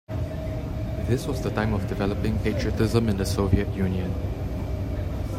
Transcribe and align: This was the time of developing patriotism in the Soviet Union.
This 1.05 1.27
was 1.27 1.43
the 1.43 1.51
time 1.51 1.75
of 1.75 1.85
developing 1.87 2.39
patriotism 2.39 3.07
in 3.07 3.17
the 3.17 3.23
Soviet 3.27 3.71
Union. 3.75 4.11